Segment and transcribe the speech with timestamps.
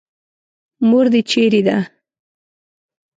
[0.87, 1.77] مور دې چېرې ده.